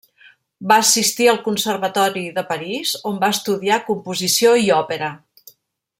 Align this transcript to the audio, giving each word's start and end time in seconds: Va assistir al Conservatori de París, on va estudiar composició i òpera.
Va 0.71 0.77
assistir 0.83 1.27
al 1.33 1.37
Conservatori 1.43 2.23
de 2.39 2.45
París, 2.53 2.95
on 3.13 3.23
va 3.25 3.31
estudiar 3.37 3.81
composició 3.91 4.59
i 4.67 4.69
òpera. 4.81 5.15